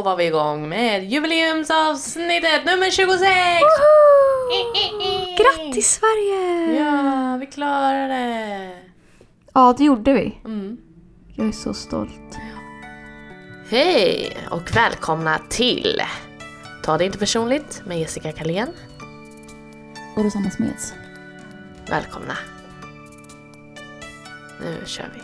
då 0.00 0.04
var 0.04 0.16
vi 0.16 0.26
igång 0.26 0.68
med 0.68 1.04
jubileumsavsnittet 1.04 2.64
nummer 2.64 2.90
26! 2.90 3.28
Grattis 5.38 5.90
Sverige! 5.90 6.78
Ja, 6.78 7.36
vi 7.40 7.46
klarade 7.46 8.14
det! 8.14 8.70
Ja, 9.54 9.74
det 9.78 9.84
gjorde 9.84 10.12
vi. 10.12 10.38
Mm. 10.44 10.76
Jag 11.34 11.48
är 11.48 11.52
så 11.52 11.74
stolt. 11.74 12.38
Hej 13.68 14.36
och 14.50 14.76
välkomna 14.76 15.40
till 15.48 16.02
Ta 16.84 16.98
det 16.98 17.04
inte 17.04 17.18
personligt 17.18 17.82
med 17.86 18.00
Jessica 18.00 18.32
Kalén. 18.32 18.68
Och 20.16 20.24
Rosanna 20.24 20.50
Smeds. 20.50 20.94
Välkomna. 21.90 22.36
Nu 24.60 24.76
kör 24.86 25.10
vi. 25.14 25.20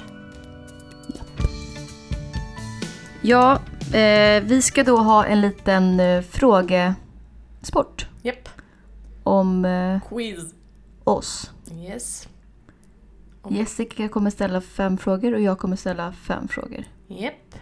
Ja, 3.23 3.61
eh, 3.95 4.43
vi 4.43 4.63
ska 4.63 4.85
då 4.85 4.97
ha 4.97 5.25
en 5.27 5.41
liten 5.41 6.01
eh, 6.01 6.23
frågesport 6.23 8.07
Japp. 8.23 8.49
om 9.23 9.65
eh, 9.65 10.01
Quiz. 10.09 10.55
oss. 11.05 11.51
Yes. 11.73 12.29
Jessica 13.51 14.09
kommer 14.09 14.31
ställa 14.31 14.61
fem 14.61 14.99
frågor 14.99 15.35
och 15.35 15.41
jag 15.41 15.59
kommer 15.59 15.77
ställa 15.77 16.13
fem 16.13 16.49
frågor. 16.49 16.85
Japp. 17.07 17.55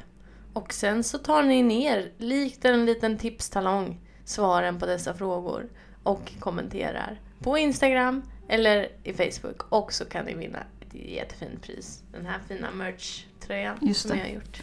Och 0.53 0.73
sen 0.73 1.05
så 1.05 1.19
tar 1.19 1.43
ni 1.43 1.63
ner, 1.63 2.13
likt 2.19 2.65
en 2.65 2.87
liten 2.87 3.19
tipstalong, 3.19 4.01
svaren 4.25 4.79
på 4.79 4.87
dessa 4.87 5.15
frågor 5.15 5.69
och 6.03 6.33
kommenterar 6.41 7.21
på 7.41 7.59
Instagram 7.59 8.23
eller 8.49 8.89
i 9.03 9.13
Facebook. 9.13 9.63
Och 9.73 9.93
så 9.93 10.05
kan 10.05 10.25
ni 10.25 10.35
vinna 10.35 10.59
ett 10.81 10.95
jättefint 10.95 11.63
pris. 11.63 12.03
Den 12.13 12.27
här 12.27 12.39
fina 12.49 12.71
merch-tröjan 12.71 13.79
Just 13.81 14.01
som 14.01 14.11
det. 14.11 14.17
jag 14.17 14.25
har 14.25 14.35
gjort. 14.35 14.63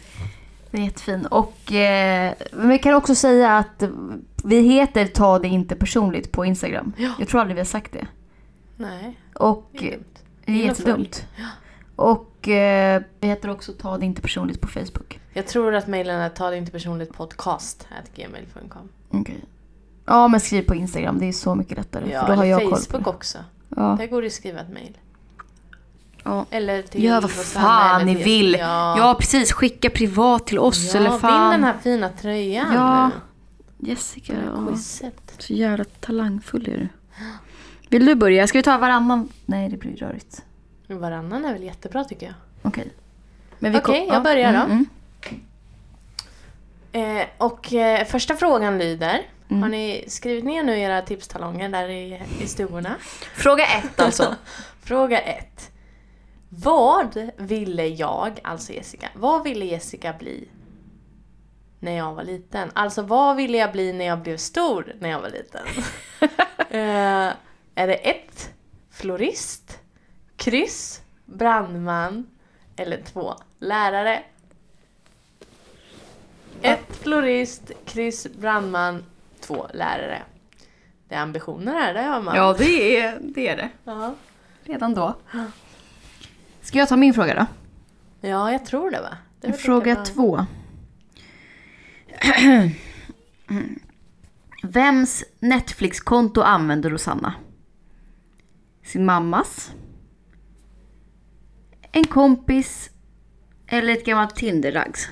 Den 0.72 0.80
är 0.80 0.84
jättefin. 0.84 1.26
Och 1.26 1.72
eh, 1.72 2.32
vi 2.52 2.78
kan 2.78 2.94
också 2.94 3.14
säga 3.14 3.58
att 3.58 3.82
vi 4.44 4.60
heter 4.60 5.06
Ta 5.06 5.38
det 5.38 5.48
inte 5.48 5.74
personligt 5.76 6.32
på 6.32 6.44
Instagram. 6.44 6.92
Ja. 6.96 7.12
Jag 7.18 7.28
tror 7.28 7.40
aldrig 7.40 7.54
vi 7.54 7.60
har 7.60 7.66
sagt 7.66 7.92
det. 7.92 8.06
Nej, 8.76 9.18
Och 9.34 9.68
det 9.72 9.88
är 9.88 9.90
dumt. 9.92 10.04
det 10.44 10.52
är 10.52 10.56
jättedumt. 10.66 11.26
Och 11.96 12.48
eh, 12.48 13.02
vi 13.20 13.28
heter 13.28 13.48
också 13.50 13.72
Ta 13.72 13.98
det 13.98 14.06
inte 14.06 14.22
personligt 14.22 14.60
på 14.60 14.68
Facebook. 14.68 15.20
Jag 15.32 15.46
tror 15.46 15.74
att 15.74 15.86
mejlen 15.86 16.20
är 16.20 16.28
ta 16.28 16.50
det 16.50 16.56
inte 16.56 16.72
personligt 16.72 17.12
podcast 17.12 17.88
gmail.com. 18.14 18.88
Okej. 19.10 19.44
Ja, 20.06 20.28
men 20.28 20.40
skriv 20.40 20.62
på 20.62 20.74
Instagram. 20.74 21.18
Det 21.18 21.26
är 21.26 21.32
så 21.32 21.54
mycket 21.54 21.78
lättare. 21.78 22.10
Ja, 22.12 22.20
för 22.20 22.28
då 22.28 22.34
har 22.34 22.44
jag 22.44 22.60
koll 22.60 22.70
på 22.70 22.76
Facebook 22.76 23.04
det. 23.04 23.10
också. 23.10 23.38
Ja. 23.68 23.96
Där 23.98 24.06
går 24.06 24.22
det 24.22 24.26
att 24.26 24.32
skriva 24.32 24.60
ett 24.60 24.68
mejl. 24.68 24.98
Ja. 26.24 26.46
Eller 26.50 26.82
till 26.82 27.04
Gör 27.04 27.20
vad 27.20 27.30
fan 27.30 28.06
ni 28.06 28.14
vill. 28.14 28.56
Ja, 28.60 28.98
Ja, 28.98 29.16
precis. 29.20 29.52
Skicka 29.52 29.90
privat 29.90 30.46
till 30.46 30.58
oss 30.58 30.94
ja 30.94 31.00
eller 31.00 31.10
vinn 31.10 31.20
fan. 31.20 31.50
den 31.52 31.64
här 31.64 31.74
fina 31.82 32.08
tröjan 32.08 32.74
Ja. 32.74 33.10
Jessica, 33.78 34.32
ja. 34.46 34.76
så 35.38 35.52
jävla 35.52 35.84
talangfull 35.84 36.68
är 36.68 36.78
du. 36.78 36.88
Vill 37.88 38.06
du 38.06 38.14
börja? 38.14 38.46
Ska 38.46 38.58
vi 38.58 38.62
ta 38.62 38.78
varannan? 38.78 39.28
Nej, 39.46 39.68
det 39.68 39.76
blir 39.76 39.96
rörigt. 39.96 40.42
Varannan 40.86 41.44
är 41.44 41.52
väl 41.52 41.62
jättebra 41.62 42.04
tycker 42.04 42.26
jag. 42.26 42.34
Okej. 42.62 42.92
Vi 43.58 43.68
Okej, 43.68 43.80
kom- 43.80 44.06
jag 44.14 44.22
börjar 44.22 44.52
då. 44.52 44.58
Mm, 44.58 44.70
mm. 44.70 44.86
Eh, 47.20 47.26
och 47.38 47.72
eh, 47.72 48.04
första 48.06 48.36
frågan 48.36 48.78
lyder. 48.78 49.20
Mm. 49.48 49.62
Har 49.62 49.68
ni 49.68 50.04
skrivit 50.08 50.44
ner 50.44 50.62
nu 50.62 50.78
era 50.80 51.02
tipstalonger 51.02 51.68
där 51.68 51.88
i, 51.88 52.22
i 52.40 52.46
stugorna? 52.46 52.94
Fråga 53.34 53.64
ett 53.66 54.00
alltså. 54.00 54.34
Fråga 54.82 55.18
ett. 55.18 55.70
Vad 56.54 57.30
ville 57.36 57.86
jag, 57.86 58.40
alltså 58.44 58.72
Jessica, 58.72 59.08
vad 59.14 59.42
ville 59.42 59.64
Jessica 59.64 60.12
bli 60.18 60.48
när 61.80 61.92
jag 61.92 62.14
var 62.14 62.24
liten? 62.24 62.70
Alltså 62.74 63.02
vad 63.02 63.36
ville 63.36 63.58
jag 63.58 63.72
bli 63.72 63.92
när 63.92 64.04
jag 64.04 64.18
blev 64.18 64.36
stor 64.36 64.96
när 65.00 65.08
jag 65.08 65.20
var 65.20 65.30
liten? 65.30 65.66
eh, 66.70 67.32
är 67.74 67.86
det 67.86 67.94
ett, 67.94 68.54
florist, 68.90 69.80
kryss, 70.36 71.02
brandman 71.24 72.26
eller 72.76 73.02
två, 73.02 73.34
lärare? 73.58 74.22
Ett, 76.62 76.96
florist, 76.96 77.70
kryss, 77.84 78.26
brandman, 78.36 79.04
två, 79.40 79.66
lärare. 79.74 80.22
Det 81.08 81.14
är 81.14 81.20
ambitioner 81.20 81.72
här, 81.72 81.94
det 81.94 82.02
hör 82.02 82.20
man. 82.20 82.36
ja, 82.36 82.54
det 82.58 82.98
är, 82.98 83.18
det 83.20 83.48
är 83.48 83.56
det. 83.56 83.68
Ja. 83.84 84.14
Redan 84.64 84.94
då. 84.94 85.14
Ska 86.72 86.78
jag 86.78 86.88
ta 86.88 86.96
min 86.96 87.14
fråga 87.14 87.34
då? 87.34 87.46
Ja, 88.28 88.52
jag 88.52 88.64
tror 88.64 88.90
det 88.90 89.00
va? 89.00 89.18
Det 89.40 89.52
Fråga 89.52 89.94
bra. 89.94 90.04
två. 90.04 90.46
Vems 94.62 95.24
Netflix-konto 95.40 96.40
använder 96.40 96.90
Rosanna? 96.90 97.34
Sin 98.82 99.04
mammas? 99.04 99.72
En 101.92 102.04
kompis? 102.04 102.90
Eller 103.66 103.92
ett 103.92 104.04
gammalt 104.04 104.36
Tinder-rags? 104.36 105.08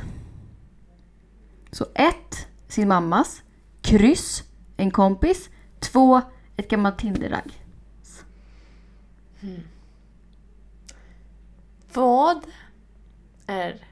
Så 1.71 1.87
ett, 1.95 2.47
sin 2.69 2.89
mammas. 2.89 3.43
Kryss, 3.83 4.45
en 4.77 4.91
kompis. 4.91 5.51
Två, 5.81 6.21
ett 6.57 6.69
gammalt 6.69 6.99
Tinder-ragg. 6.99 7.65
Vad 11.93 12.47
är 13.47 13.87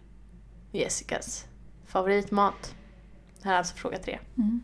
Jessicas 0.72 1.46
favoritmat? 1.86 2.74
Det 3.42 3.48
här 3.48 3.54
är 3.54 3.58
alltså 3.58 3.74
fråga 3.76 3.98
tre. 3.98 4.18
Mm. 4.36 4.62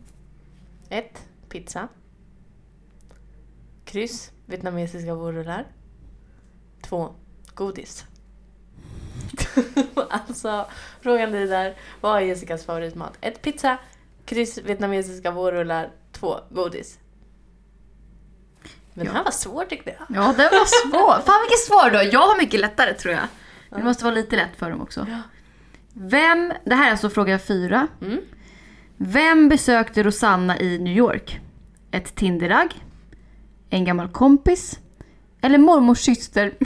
Ett, 0.89 1.27
Pizza. 1.49 1.87
Kryss. 3.85 4.31
Vietnamesiska 4.45 5.15
vårrullar. 5.15 5.67
Två, 6.81 7.15
Godis. 7.53 8.05
alltså, 10.09 10.65
frågan 11.01 11.31
lyder, 11.31 11.77
vad 12.01 12.17
är 12.17 12.21
Jessicas 12.21 12.65
favoritmat? 12.65 13.17
Ett, 13.21 13.41
Pizza. 13.41 13.77
Kryss. 14.25 14.57
Vietnamesiska 14.57 15.31
vårrullar. 15.31 15.91
Två, 16.11 16.39
Godis. 16.49 16.99
Men 18.97 19.05
det 19.05 19.11
här 19.11 19.23
var 19.23 19.31
svårt 19.31 19.69
tyckte 19.69 19.89
jag. 19.89 20.17
Ja, 20.17 20.33
det 20.37 20.43
var 20.43 20.89
svår. 20.89 21.21
Fan 21.25 21.41
vilken 21.41 21.57
svår 21.67 21.91
då. 21.91 22.09
Jag 22.13 22.27
har 22.27 22.37
mycket 22.37 22.59
lättare 22.59 22.93
tror 22.93 23.13
jag. 23.13 23.23
Det 23.69 23.83
måste 23.83 24.03
vara 24.03 24.15
lite 24.15 24.35
lätt 24.35 24.55
för 24.57 24.69
dem 24.69 24.81
också. 24.81 25.07
Ja. 25.09 25.21
Vem, 25.93 26.53
det 26.65 26.75
här 26.75 26.87
är 26.87 26.91
alltså 26.91 27.09
fråga 27.09 27.39
fyra. 27.39 27.87
Mm. 28.01 28.19
Vem 28.97 29.49
besökte 29.49 30.03
Rosanna 30.03 30.59
i 30.59 30.79
New 30.79 30.97
York? 30.97 31.39
Ett 31.91 32.15
Tinderragg? 32.15 32.83
En 33.69 33.85
gammal 33.85 34.09
kompis? 34.09 34.79
Eller 35.41 35.57
mormors 35.57 35.99
syster? 35.99 36.53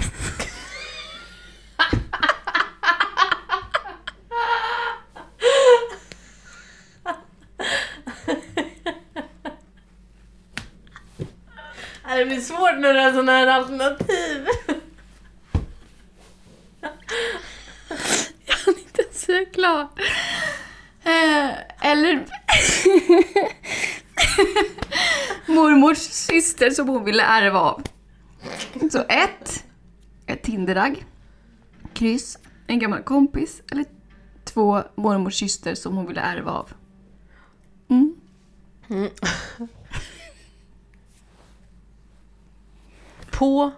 Ja, 11.99 11.99
Det 12.18 12.26
blir 12.26 12.42
svårt 12.42 12.80
när 12.80 12.94
det 12.94 13.00
är 13.00 13.12
sådana 13.12 13.32
här 13.32 13.48
alternativ. 13.48 14.48
Jag 18.46 18.58
kan 18.66 18.74
inte 18.78 19.02
ens 19.02 19.22
säga 19.22 19.46
klar. 19.46 19.88
Eh, 21.04 21.50
eller 21.92 22.26
mormors 25.48 25.98
syster 25.98 26.70
som 26.70 26.88
hon 26.88 27.06
ville 27.06 27.24
ärva 27.24 27.60
av. 27.60 27.82
Så 28.92 29.00
ett, 29.00 29.66
ett 30.26 30.44
Tinderragg. 30.44 31.06
Kryss, 31.94 32.38
en 32.68 32.80
gammal 32.80 33.04
kompis. 33.04 33.62
Eller 33.72 33.86
två, 34.46 34.84
mormors 34.96 35.40
syster 35.40 35.76
som 35.76 35.96
hon 35.96 36.08
ville 36.08 36.22
ärva 36.22 36.52
av. 36.52 36.70
Mm. 37.90 38.16
På 43.40 43.72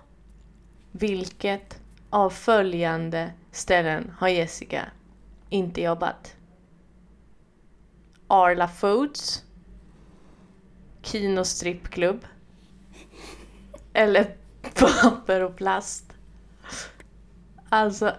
vilket 0.91 1.79
av 2.09 2.29
följande 2.29 3.31
ställen 3.51 4.13
har 4.17 4.27
Jessica 4.27 4.85
inte 5.49 5.81
jobbat? 5.81 6.35
Arla 8.27 8.67
Foods, 8.67 9.43
Kino 11.01 11.43
Strippklubb 11.43 12.25
eller 13.93 14.35
Papper 14.73 15.41
och 15.41 15.55
Plast? 15.55 16.13
Alltså, 17.69 18.15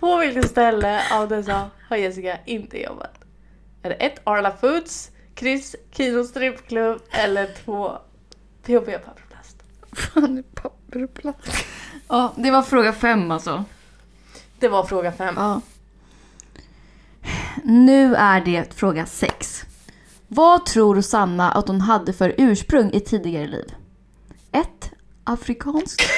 på 0.00 0.16
vilket 0.16 0.50
ställe 0.50 1.02
av 1.12 1.28
dessa 1.28 1.70
har 1.88 1.96
Jessica 1.96 2.38
inte 2.44 2.82
jobbat? 2.82 3.24
Är 3.82 3.88
det 3.88 3.94
ett 3.94 4.20
Arla 4.24 4.56
Foods, 4.56 5.10
Chris, 5.36 5.76
Kino 5.90 6.24
Strippklubb 6.24 7.02
eller 7.10 7.46
två 7.64 7.98
PHP 8.62 8.98
papper 9.04 9.22
och 9.24 9.29
Fan, 9.92 10.38
är 10.38 10.42
papper 10.42 11.04
och 11.04 11.14
plast. 11.14 11.66
Ja, 12.08 12.32
det 12.36 12.50
var 12.50 12.62
fråga 12.62 12.92
fem 12.92 13.30
alltså. 13.30 13.64
Det 14.58 14.68
var 14.68 14.84
fråga 14.84 15.12
fem. 15.12 15.34
Ja. 15.38 15.60
Nu 17.64 18.14
är 18.14 18.40
det 18.40 18.74
fråga 18.74 19.06
6. 19.06 19.64
Vad 20.28 20.66
tror 20.66 20.94
Rosanna 20.94 21.52
att 21.52 21.68
hon 21.68 21.80
hade 21.80 22.12
för 22.12 22.34
ursprung 22.38 22.90
i 22.92 23.00
tidigare 23.00 23.46
liv? 23.46 23.74
1. 24.52 24.90
Afrikanskt. 25.24 26.02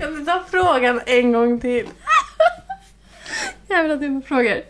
Kan 0.00 0.14
du 0.14 0.24
ta 0.24 0.44
frågan 0.50 1.00
en 1.06 1.32
gång 1.32 1.60
till? 1.60 1.88
Jävla 3.68 3.96
dumma 3.96 4.20
frågor. 4.20 4.62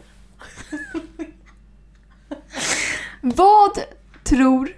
Vad 3.21 3.79
tror 4.25 4.77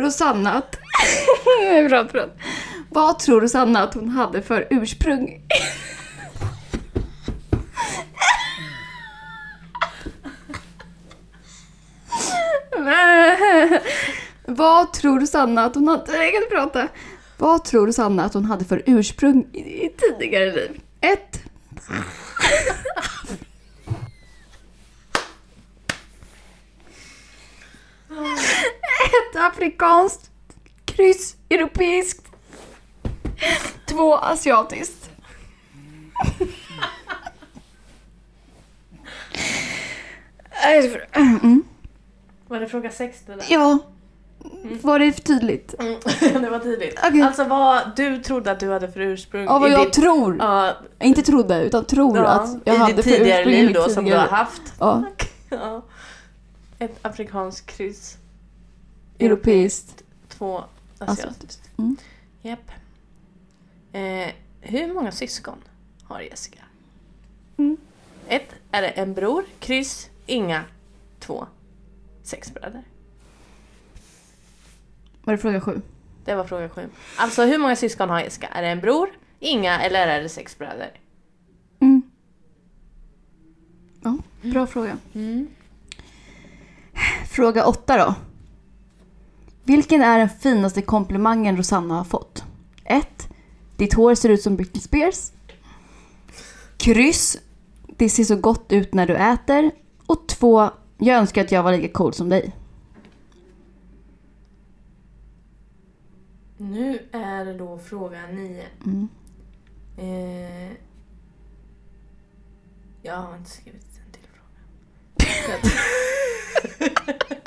Rosanna 0.00 0.52
att... 0.52 0.78
förlåt, 1.88 2.08
förlåt. 2.10 2.36
Vad 2.88 3.18
tror 3.18 3.40
Rosanna 3.40 3.82
att 3.82 3.94
hon 3.94 4.08
hade 4.08 4.42
för 4.42 4.66
ursprung? 4.70 5.42
Vad 14.44 14.92
tror 14.92 15.20
Rosanna 15.20 15.64
att 15.64 15.74
hon 15.74 15.88
hade... 15.88 16.16
Jag 16.16 16.32
kan 16.32 16.42
inte 16.42 16.54
prata. 16.54 16.88
Vad 17.38 17.64
tror 17.64 17.86
Rosanna 17.86 18.24
att 18.24 18.34
hon 18.34 18.44
hade 18.44 18.64
för 18.64 18.82
ursprung 18.86 19.46
i, 19.52 19.58
i 19.58 19.88
tidigare 19.96 20.52
liv? 20.52 20.80
Ett. 21.00 21.42
Ett 29.20 29.36
afrikanskt. 29.36 30.30
Kryss 30.84 31.36
europeiskt. 31.50 32.26
Två 33.86 34.14
asiatiskt. 34.16 35.10
Mm. 41.12 41.62
Var 42.48 42.60
det 42.60 42.66
fråga 42.66 42.90
sex 42.90 43.18
det 43.26 43.34
där? 43.34 43.44
Ja. 43.48 43.78
Var 44.82 44.98
det 44.98 45.12
för 45.12 45.20
tydligt? 45.20 45.74
Mm, 45.78 46.00
det 46.42 46.50
var 46.50 46.58
tydligt. 46.58 46.98
Okej. 47.06 47.22
Alltså 47.22 47.44
vad 47.44 47.96
du 47.96 48.18
trodde 48.18 48.50
att 48.50 48.60
du 48.60 48.70
hade 48.70 48.92
för 48.92 49.00
ursprung 49.00 49.44
Ja, 49.44 49.58
vad 49.58 49.70
jag 49.70 49.86
ditt, 49.86 49.92
tror. 49.92 50.36
Ja, 50.38 50.72
Inte 51.00 51.22
trodde, 51.22 51.62
utan 51.62 51.84
tror 51.84 52.16
ja, 52.16 52.24
att 52.26 52.48
jag 52.64 52.74
hade 52.74 52.92
ditt 52.92 53.04
för 53.04 53.10
tidigare 53.10 53.40
ursprung 53.40 53.54
i 53.54 53.56
liv 53.56 53.66
mitt 53.66 53.76
då 53.76 53.82
som 53.82 54.04
du 54.04 54.10
tidigare 54.10 54.18
har 54.18 54.26
liv. 54.26 54.30
haft. 54.34 54.62
Ja, 54.80 55.04
Ja. 55.50 55.82
Ett 56.78 56.98
afrikanskt 57.02 57.66
kryss. 57.76 58.16
Europeiskt. 59.20 60.02
Två 60.28 60.64
asiatiskt. 60.98 61.70
Mm. 61.78 61.96
Japp. 62.42 62.70
Eh, 63.92 64.28
hur 64.60 64.94
många 64.94 65.12
syskon 65.12 65.58
har 66.04 66.20
Jessica? 66.20 66.60
Mm. 67.56 67.76
Ett, 68.28 68.54
är 68.70 68.82
det 68.82 68.88
en 68.88 69.14
bror? 69.14 69.44
Kryss, 69.58 70.10
inga. 70.26 70.64
Två, 71.18 71.46
sex 72.22 72.54
bröder. 72.54 72.82
Var 75.24 75.32
det 75.32 75.38
fråga 75.38 75.60
sju? 75.60 75.80
Det 76.24 76.34
var 76.34 76.44
fråga 76.44 76.68
sju. 76.68 76.88
Alltså 77.16 77.44
hur 77.44 77.58
många 77.58 77.76
syskon 77.76 78.10
har 78.10 78.20
Jessica? 78.20 78.48
Är 78.48 78.62
det 78.62 78.68
en 78.68 78.80
bror, 78.80 79.10
inga 79.40 79.80
eller 79.80 80.06
är 80.06 80.22
det 80.22 80.28
sex 80.28 80.58
bröder? 80.58 80.92
Mm. 81.80 82.02
Ja, 84.02 84.18
bra 84.42 84.66
fråga. 84.66 84.96
Mm. 85.14 85.48
Fråga 87.30 87.66
åtta 87.66 87.98
då. 87.98 88.14
Vilken 89.64 90.02
är 90.02 90.18
den 90.18 90.28
finaste 90.28 90.82
komplimangen 90.82 91.56
Rosanna 91.56 91.94
har 91.94 92.04
fått? 92.04 92.44
1. 92.84 93.28
Ditt 93.76 93.94
hår 93.94 94.14
ser 94.14 94.28
ut 94.28 94.42
som 94.42 94.56
Britney 94.56 94.80
Spears. 94.80 95.32
Kryss. 96.76 97.38
Det 97.86 98.08
ser 98.08 98.24
så 98.24 98.36
gott 98.36 98.72
ut 98.72 98.94
när 98.94 99.06
du 99.06 99.16
äter. 99.16 99.70
Och 100.06 100.28
2. 100.28 100.70
Jag 100.98 101.18
önskar 101.18 101.44
att 101.44 101.52
jag 101.52 101.62
var 101.62 101.72
lika 101.72 101.88
cool 101.92 102.14
som 102.14 102.28
dig. 102.28 102.52
Nu 106.56 106.98
är 107.12 107.44
det 107.44 107.58
då 107.58 107.78
fråga 107.78 108.26
nio. 108.26 108.66
Mm. 108.84 109.08
Eh, 109.98 110.72
jag 113.02 113.16
har 113.16 113.36
inte 113.36 113.50
skrivit 113.50 114.00
en 114.06 114.12
till 114.12 114.22
fråga. 114.32 114.60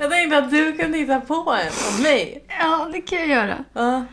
jag 0.00 0.10
tänkte 0.10 0.38
att 0.38 0.50
du 0.50 0.72
kunde 0.76 0.98
hitta 0.98 1.20
på 1.20 1.34
en 1.34 1.72
om 1.96 2.02
mig. 2.02 2.44
Ja, 2.60 2.88
det 2.92 3.00
kan 3.00 3.18
jag 3.18 3.28
göra. 3.28 3.64
Ja. 3.72 4.04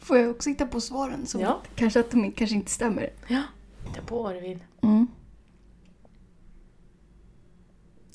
Får 0.00 0.18
jag 0.18 0.30
också 0.30 0.48
hitta 0.48 0.66
på 0.66 0.80
svaren? 0.80 1.26
Som 1.26 1.40
Ja. 1.40 1.62
Kanske 1.74 2.00
att 2.00 2.10
de 2.10 2.32
kanske 2.32 2.56
inte 2.56 2.70
stämmer. 2.70 3.10
ja, 3.26 3.42
hitta 3.86 4.02
på 4.02 4.22
vad 4.22 4.34
du 4.34 4.40
vill. 4.40 4.58
Mm. 4.82 5.06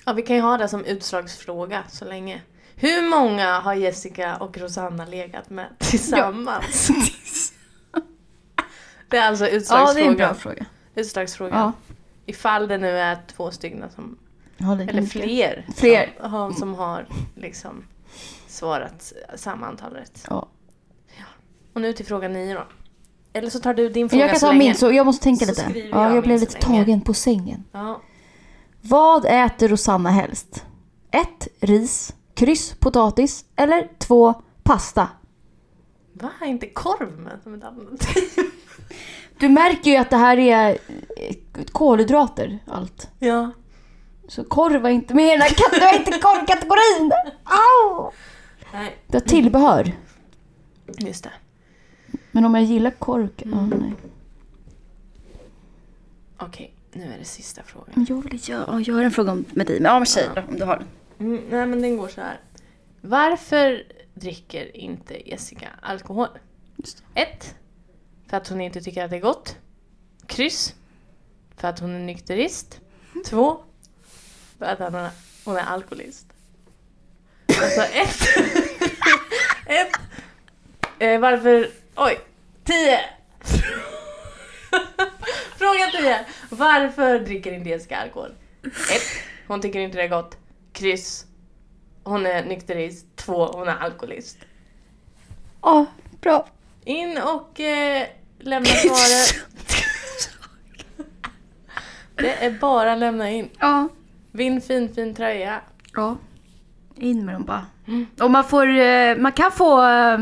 Ja, 0.06 0.13
vi 0.13 0.22
kan 0.22 0.36
ju 0.36 0.42
ha 0.42 0.57
det 0.57 0.68
som 0.68 0.86
utslagsfråga 0.86 1.84
så 1.89 2.06
länge. 2.06 2.42
Hur 2.75 3.10
många 3.10 3.60
har 3.60 3.74
Jessica 3.74 4.36
och 4.36 4.57
Rosanna 4.57 5.06
legat 5.06 5.50
med 5.50 5.68
tillsammans? 5.80 6.89
Det 9.10 9.18
är 9.18 9.28
alltså 9.28 9.46
Ja, 9.46 9.50
det 9.50 9.51
är 9.51 9.56
en 9.56 9.57
utslagsfrågan. 9.62 10.16
bra 10.16 10.34
fråga. 10.34 10.66
Utslagsfrågan. 10.95 11.60
Ja. 11.60 11.72
Ifall 12.25 12.68
det 12.68 12.78
nu 12.78 12.98
är 12.98 13.18
två 13.36 13.51
stycken 13.51 13.84
som, 13.95 14.18
eller 14.57 15.01
fler, 15.06 15.66
Fler. 15.75 16.13
Som, 16.22 16.31
har- 16.31 16.51
som 16.51 16.74
har 16.75 17.07
liksom 17.36 17.84
svarat 18.48 19.13
samma 19.36 19.68
antal 19.68 19.94
rätt. 19.94 20.25
Ja. 20.30 20.48
Och 21.74 21.81
nu 21.81 21.94
till 21.94 22.06
fråga 22.06 22.28
nio 22.28 22.54
då. 22.54 22.63
Eller 23.34 23.50
så 23.50 23.60
tar 23.60 23.74
du 23.74 23.90
din 23.90 24.10
fråga 24.10 24.22
Jag 24.24 24.30
kan 24.30 24.40
så 24.40 24.45
ta 24.45 24.51
länge. 24.51 24.63
min, 24.63 24.75
så 24.75 24.92
jag 24.92 25.06
måste 25.06 25.24
tänka 25.24 25.45
Så 25.45 25.51
lite. 25.69 25.80
Ja, 25.80 26.04
jag 26.07 26.16
jag 26.16 26.24
blev 26.24 26.40
lite 26.40 26.51
så 26.51 26.57
tagen 26.60 27.01
på 27.01 27.13
sängen. 27.13 27.63
Ja. 27.72 28.01
Vad 28.81 29.25
äter 29.25 29.68
Rosanna 29.68 30.10
helst? 30.10 30.66
1. 31.12 31.48
Ris. 31.60 32.13
Kryss. 32.34 32.75
Potatis. 32.80 33.46
Eller 33.56 33.89
2. 33.98 34.34
Pasta. 34.63 35.10
Va? 36.13 36.30
Inte 36.46 36.68
korv 36.68 37.19
med 37.19 37.39
som 37.44 37.54
ett 37.54 37.63
alternativ? 37.63 38.24
Du 39.40 39.50
märker 39.50 39.92
ju 39.92 39.98
att 39.98 40.10
det 40.10 40.18
här 40.18 40.38
är 40.38 40.70
eh, 41.18 41.36
kolhydrater 41.72 42.60
allt. 42.68 43.10
ja. 43.20 43.52
Så 44.28 44.44
korv 44.44 44.82
var 44.82 44.90
inte 44.90 45.14
med 45.14 45.26
i 45.28 45.30
den 45.32 45.42
här 45.42 45.50
kat- 45.50 45.72
det 45.74 45.80
var 45.80 45.96
inte 45.98 46.12
korvkategorin. 46.12 47.12
Au! 47.44 48.12
Nej, 48.74 48.98
Det 49.08 49.14
har 49.18 49.22
tillbehör. 49.28 49.92
just 50.98 51.24
det. 51.24 51.30
Men 52.32 52.46
om 52.46 52.56
jag 52.56 52.64
gillar 52.64 52.92
korv... 52.92 53.28
Ja, 53.38 53.44
Mm. 53.52 53.70
nej. 53.80 53.94
Okej, 56.38 56.74
nu 56.94 57.13
är 57.13 57.18
det 57.20 57.25
sista 57.25 57.63
frågan. 57.63 57.90
Men 57.94 58.06
jag 58.10 58.22
vill 58.24 58.50
göra, 58.50 58.63
ja, 58.68 58.80
jag 58.80 58.96
har 58.96 59.04
en 59.04 59.12
fråga 59.12 59.32
om, 59.32 59.46
med 59.54 59.68
dig. 59.68 59.80
Men 59.80 59.92
ja, 59.96 60.06
tjej 60.06 60.30
då, 60.36 60.42
om 60.42 60.56
du 60.60 60.63
har 60.66 60.78
den. 60.78 60.88
Mm, 61.28 61.42
nej 61.50 61.66
men 61.68 61.82
den 61.82 61.98
går 61.98 62.08
så 62.08 62.22
här. 62.22 62.40
Varför 63.02 63.84
dricker 64.13 64.78
inte 64.78 65.30
Jessica 65.30 65.68
alkohol? 65.82 66.28
Just 66.75 67.04
Ett, 67.13 67.56
För 68.34 68.38
att 68.38 68.48
hon 68.48 68.62
inte 68.62 68.82
tycker 68.82 69.04
att 69.04 69.10
det 69.10 69.16
är 69.16 69.22
gott. 69.22 69.58
Kryss. 70.28 70.75
För 71.58 71.68
att 71.68 71.80
hon 71.80 71.96
är 71.96 72.00
nykterist. 72.00 72.82
Två. 73.25 73.63
För 74.58 74.66
att 74.66 74.80
hon 74.80 74.96
är, 74.96 75.10
hon 75.46 75.58
är 75.58 75.62
alkoholist. 75.63 76.28
Alltså 77.48 77.82
ett. 77.82 78.22
ett. 79.66 79.92
Eh, 81.00 81.20
varför... 81.20 81.70
Oj! 81.96 82.20
Tio! 82.63 83.00
Fråga 85.58 85.92
tio. 85.92 86.25
Varför 86.50 87.20
dricker 87.20 87.52
inte 87.52 87.70
Jessica 87.70 87.98
alkohol? 87.98 88.36
Ett. 88.66 89.24
Hon 89.48 89.62
tycker 89.62 89.80
inte 89.80 89.98
det 89.98 90.04
är 90.04 90.10
gott. 90.10 90.38
Kryss. 90.72 91.25
Hon 92.04 92.25
är 92.25 92.46
nykterist. 92.46 93.06
Två. 93.16 93.46
Hon 93.46 93.68
är 93.68 93.78
alkoholist. 93.78 94.38
Ja, 95.62 95.86
bra. 96.22 96.48
In 96.86 97.18
och 97.18 97.60
eh, 97.60 98.08
lämna 98.44 98.70
svaret. 98.70 99.36
Det 102.16 102.46
är 102.46 102.60
bara 102.60 102.96
lämna 102.96 103.32
in. 103.32 103.50
Ja. 103.60 103.88
Vinn 104.32 104.62
fin 104.62 104.94
fin 104.94 105.16
tröja. 105.16 105.62
Ja. 105.94 106.18
In 106.96 107.26
med 107.26 107.36
dem 107.36 107.46
bara. 107.46 107.66
Och 108.22 108.32
man, 108.32 108.44
får, 108.44 108.68
eh, 108.68 109.18
man 109.18 109.32
kan 109.32 109.52
få 109.52 109.84
eh, 109.84 110.18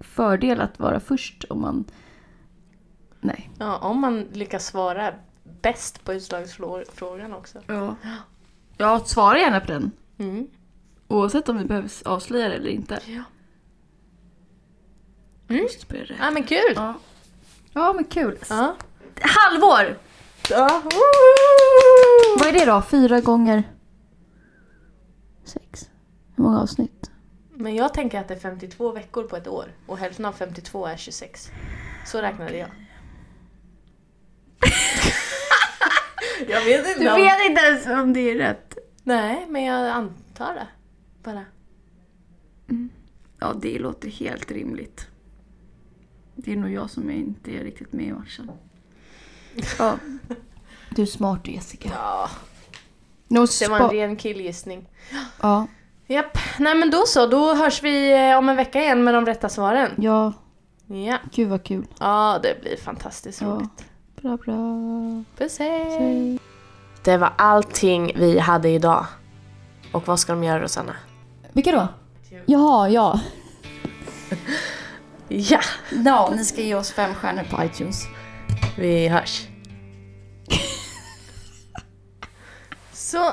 fördel 0.00 0.60
att 0.60 0.78
vara 0.78 1.00
först 1.00 1.44
om 1.44 1.60
man... 1.60 1.84
Nej. 3.20 3.50
Ja, 3.58 3.78
om 3.78 4.00
man 4.00 4.28
lyckas 4.32 4.66
svara 4.66 5.14
bäst 5.62 6.04
på 6.04 6.12
utslagsfrågan 6.14 7.32
också. 7.32 7.58
Ja. 7.66 7.96
Ja, 8.76 9.00
svara 9.04 9.38
gärna 9.38 9.60
på 9.60 9.66
den. 9.66 9.90
Mm. 10.18 10.46
Oavsett 11.08 11.48
om 11.48 11.58
vi 11.58 11.64
behöver 11.64 11.90
avslöja 12.04 12.48
det 12.48 12.54
eller 12.54 12.70
inte. 12.70 12.98
Ja. 13.06 13.22
Mm. 15.48 15.66
Ja 16.18 16.30
men 16.30 16.42
kul! 16.42 16.72
Ja. 16.74 16.94
Ja, 17.72 17.92
men 17.92 18.04
kul. 18.04 18.38
Ja. 18.48 18.76
Halvår! 19.20 19.98
ja. 20.50 20.82
Vad 22.38 22.48
är 22.48 22.52
det 22.52 22.64
då? 22.64 22.82
Fyra 22.82 23.20
gånger 23.20 23.62
sex? 25.44 25.90
Hur 26.36 26.44
många 26.44 26.60
avsnitt? 26.60 27.10
Men 27.50 27.74
jag 27.74 27.94
tänker 27.94 28.20
att 28.20 28.28
det 28.28 28.34
är 28.34 28.38
52 28.38 28.92
veckor 28.92 29.24
på 29.24 29.36
ett 29.36 29.48
år 29.48 29.72
och 29.86 29.98
hälften 29.98 30.24
av 30.24 30.32
52 30.32 30.86
är 30.86 30.96
26. 30.96 31.50
Så 32.06 32.20
räknade 32.20 32.56
jag. 32.56 32.68
jag 36.48 36.64
vet 36.64 36.86
inte 36.88 37.00
Du 37.00 37.10
om... 37.10 37.16
vet 37.16 37.44
inte 37.48 37.60
ens 37.62 37.86
om 37.86 38.12
det 38.12 38.20
är 38.20 38.34
rätt. 38.34 38.78
Nej, 39.02 39.46
men 39.48 39.64
jag 39.64 39.88
antar 39.88 40.54
det. 40.54 40.68
Bara. 41.22 41.44
Ja, 43.40 43.52
det 43.62 43.78
låter 43.78 44.08
helt 44.08 44.50
rimligt. 44.50 45.06
Det 46.44 46.52
är 46.52 46.56
nog 46.56 46.70
jag 46.70 46.90
som 46.90 47.10
inte 47.10 47.50
är 47.50 47.64
riktigt 47.64 47.92
med 47.92 48.06
i 48.06 48.12
matchen. 48.12 48.50
Ja. 49.78 49.98
Du 50.90 51.02
är 51.02 51.06
smart 51.06 51.48
Jessica. 51.48 51.88
Ja, 51.94 52.30
No 53.28 53.46
det 53.60 53.68
var 53.68 53.80
en 53.80 53.90
ren 53.90 54.16
killgissning. 54.16 54.88
ja, 55.42 55.66
Japp, 56.06 56.38
nej 56.58 56.74
men 56.74 56.90
då 56.90 57.02
så. 57.06 57.26
Då 57.26 57.54
hörs 57.54 57.82
vi 57.82 58.12
eh, 58.30 58.38
om 58.38 58.48
en 58.48 58.56
vecka 58.56 58.80
igen 58.82 59.04
med 59.04 59.14
de 59.14 59.26
rätta 59.26 59.48
svaren. 59.48 59.90
ja, 59.98 60.32
Ja, 60.86 61.18
gud 61.32 61.48
vad 61.48 61.64
kul. 61.64 61.86
ja 62.00 62.40
det 62.42 62.60
blir 62.60 62.76
fantastiskt 62.76 63.40
Ja. 63.40 63.46
roligt. 63.46 63.84
Bra, 64.22 64.36
bra. 64.36 64.54
Puss 65.38 65.58
hej! 65.58 66.38
Det 67.04 67.16
var 67.16 67.32
allting 67.38 68.12
vi 68.16 68.38
hade 68.38 68.68
idag. 68.68 69.06
Och 69.92 70.08
vad 70.08 70.20
ska 70.20 70.32
de 70.32 70.44
göra 70.44 70.62
Rosanna? 70.62 70.96
Vilka 71.52 71.72
då? 71.72 71.88
Jaha, 72.46 72.88
ja. 72.88 73.20
Ja, 75.28 75.60
Ja, 76.04 76.32
ni 76.36 76.44
ska 76.44 76.60
ge 76.60 76.74
oss 76.74 76.92
fem 76.92 77.14
stjärnor 77.14 77.44
på 77.50 77.64
iTunes. 77.64 78.04
vi 78.78 79.08
hörs. 79.08 79.46
Så. 82.92 83.32